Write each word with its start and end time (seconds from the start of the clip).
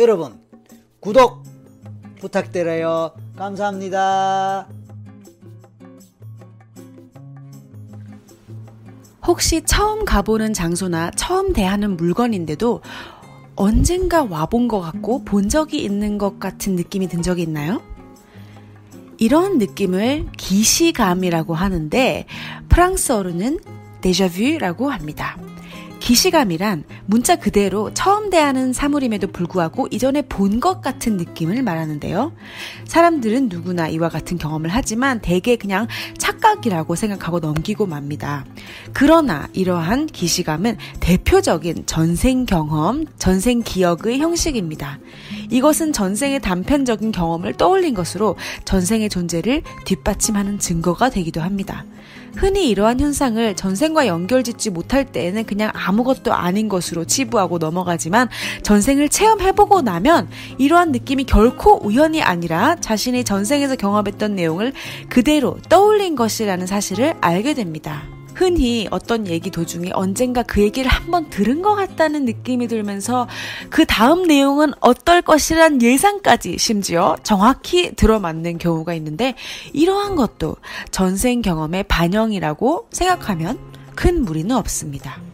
여러분 0.00 0.40
구독 0.98 1.42
부탁드려요. 2.20 3.12
감사합니다. 3.36 4.66
혹시 9.26 9.60
처음 9.66 10.06
가보는 10.06 10.54
장소나 10.54 11.10
처음 11.10 11.52
대하는 11.52 11.98
물건인데도 11.98 12.80
언젠가 13.56 14.24
와본 14.24 14.68
것 14.68 14.80
같고 14.80 15.22
본 15.24 15.50
적이 15.50 15.84
있는 15.84 16.16
것 16.16 16.40
같은 16.40 16.76
느낌이 16.76 17.06
든 17.08 17.20
적이 17.20 17.42
있나요? 17.42 17.82
이런 19.18 19.58
느낌을 19.58 20.28
기시감이라고 20.38 21.52
하는데 21.52 22.24
프랑스어로는 22.70 23.60
데자뷰라고 24.00 24.88
합니다. 24.88 25.36
기시감이란 26.00 26.84
문자 27.06 27.36
그대로 27.36 27.92
처음 27.94 28.30
대하는 28.30 28.72
사물임에도 28.72 29.28
불구하고 29.28 29.86
이전에 29.90 30.22
본 30.22 30.60
것 30.60 30.82
같은 30.82 31.16
느낌을 31.16 31.62
말하는데요. 31.62 32.32
사람들은 32.84 33.48
누구나 33.48 33.88
이와 33.88 34.08
같은 34.10 34.36
경험을 34.36 34.68
하지만 34.70 35.20
대개 35.20 35.56
그냥 35.56 35.86
착각이라고 36.18 36.96
생각하고 36.96 37.38
넘기고 37.40 37.86
맙니다. 37.86 38.44
그러나 38.92 39.48
이러한 39.52 40.06
기시감은 40.06 40.76
대표적인 40.98 41.84
전생 41.86 42.44
경험, 42.44 43.06
전생 43.18 43.62
기억의 43.62 44.18
형식입니다. 44.18 44.98
이것은 45.50 45.92
전생의 45.92 46.40
단편적인 46.40 47.12
경험을 47.12 47.54
떠올린 47.54 47.94
것으로 47.94 48.36
전생의 48.64 49.08
존재를 49.08 49.62
뒷받침하는 49.84 50.58
증거가 50.58 51.10
되기도 51.10 51.40
합니다. 51.40 51.84
흔히 52.36 52.68
이러한 52.68 53.00
현상을 53.00 53.56
전생과 53.56 54.06
연결짓지 54.06 54.70
못할 54.70 55.04
때에는 55.04 55.44
그냥 55.44 55.70
아무것도 55.74 56.32
아닌 56.32 56.68
것으로 56.68 57.04
치부하고 57.04 57.58
넘어가지만 57.58 58.28
전생을 58.62 59.08
체험해보고 59.08 59.82
나면 59.82 60.28
이러한 60.58 60.92
느낌이 60.92 61.24
결코 61.24 61.84
우연이 61.84 62.22
아니라 62.22 62.76
자신이 62.76 63.24
전생에서 63.24 63.76
경험했던 63.76 64.36
내용을 64.36 64.72
그대로 65.08 65.58
떠올린 65.68 66.14
것이라는 66.14 66.66
사실을 66.66 67.14
알게 67.20 67.54
됩니다. 67.54 68.09
흔히 68.34 68.88
어떤 68.90 69.26
얘기 69.26 69.50
도중에 69.50 69.90
언젠가 69.92 70.42
그 70.42 70.60
얘기를 70.60 70.90
한번 70.90 71.30
들은 71.30 71.62
것 71.62 71.74
같다는 71.74 72.24
느낌이 72.24 72.68
들면서 72.68 73.28
그 73.68 73.84
다음 73.86 74.24
내용은 74.24 74.72
어떨 74.80 75.22
것이란 75.22 75.82
예상까지 75.82 76.58
심지어 76.58 77.16
정확히 77.22 77.92
들어맞는 77.94 78.58
경우가 78.58 78.94
있는데 78.94 79.34
이러한 79.72 80.16
것도 80.16 80.56
전생 80.90 81.42
경험의 81.42 81.84
반영이라고 81.84 82.88
생각하면 82.90 83.58
큰 83.94 84.24
무리는 84.24 84.54
없습니다. 84.56 85.29